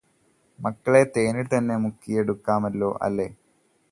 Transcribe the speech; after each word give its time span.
മകളെ 0.59 1.01
തേനിൽ 1.15 1.47
തന്നെ 1.51 1.75
മുക്കിയെടുക്കാമല്ലോ 1.83 2.91
അല്ലേ 3.07 3.29